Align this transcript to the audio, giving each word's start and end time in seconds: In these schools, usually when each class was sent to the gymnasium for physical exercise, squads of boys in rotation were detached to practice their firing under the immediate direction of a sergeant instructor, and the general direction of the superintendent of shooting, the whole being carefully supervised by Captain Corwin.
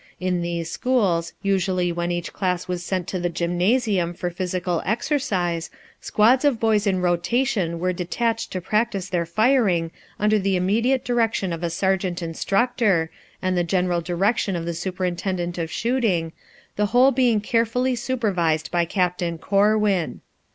In 0.19 0.41
these 0.41 0.71
schools, 0.71 1.33
usually 1.43 1.91
when 1.91 2.11
each 2.11 2.33
class 2.33 2.67
was 2.67 2.83
sent 2.83 3.07
to 3.09 3.19
the 3.19 3.29
gymnasium 3.29 4.15
for 4.15 4.31
physical 4.31 4.81
exercise, 4.83 5.69
squads 5.99 6.43
of 6.43 6.59
boys 6.59 6.87
in 6.87 7.01
rotation 7.01 7.77
were 7.79 7.93
detached 7.93 8.49
to 8.53 8.61
practice 8.61 9.09
their 9.09 9.27
firing 9.27 9.91
under 10.19 10.39
the 10.39 10.55
immediate 10.55 11.05
direction 11.05 11.53
of 11.53 11.61
a 11.61 11.69
sergeant 11.69 12.23
instructor, 12.23 13.11
and 13.43 13.55
the 13.55 13.63
general 13.63 14.01
direction 14.01 14.55
of 14.55 14.65
the 14.65 14.73
superintendent 14.73 15.59
of 15.59 15.69
shooting, 15.71 16.33
the 16.77 16.87
whole 16.87 17.11
being 17.11 17.39
carefully 17.39 17.95
supervised 17.95 18.71
by 18.71 18.85
Captain 18.85 19.37
Corwin. 19.37 20.21